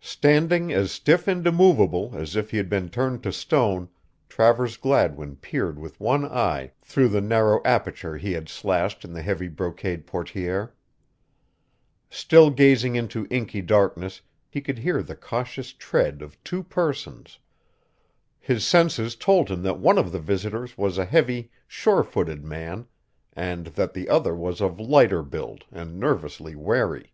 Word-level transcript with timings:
Standing 0.00 0.72
as 0.72 0.92
stiff 0.92 1.26
and 1.26 1.44
immovable 1.44 2.12
as 2.16 2.36
if 2.36 2.52
he 2.52 2.58
had 2.58 2.68
been 2.68 2.88
turned 2.90 3.24
to 3.24 3.32
stone, 3.32 3.88
Travers 4.28 4.76
Gladwin 4.76 5.34
peered 5.34 5.80
with 5.80 5.98
one 5.98 6.24
eye 6.24 6.70
through 6.80 7.08
the 7.08 7.20
narrow 7.20 7.60
aperture 7.64 8.16
he 8.16 8.34
had 8.34 8.48
slashed 8.48 9.04
in 9.04 9.12
the 9.12 9.20
heavy 9.20 9.48
brocade 9.48 10.06
portière. 10.06 10.70
Still 12.08 12.50
gazing 12.50 12.94
into 12.94 13.26
inky 13.30 13.60
darkness 13.62 14.20
he 14.48 14.60
could 14.60 14.78
hear 14.78 15.02
the 15.02 15.16
cautious 15.16 15.72
tread 15.72 16.22
of 16.22 16.40
two 16.44 16.62
persons. 16.62 17.40
His 18.38 18.64
senses 18.64 19.16
told 19.16 19.50
him 19.50 19.62
that 19.64 19.80
one 19.80 19.98
of 19.98 20.12
the 20.12 20.20
visitors 20.20 20.78
was 20.78 20.98
a 20.98 21.04
heavy, 21.04 21.50
sure 21.66 22.04
footed 22.04 22.44
man 22.44 22.86
and 23.32 23.66
that 23.74 23.92
the 23.92 24.08
other 24.08 24.36
was 24.36 24.60
of 24.60 24.78
lighter 24.78 25.24
build 25.24 25.64
and 25.72 25.98
nervously 25.98 26.54
wary. 26.54 27.12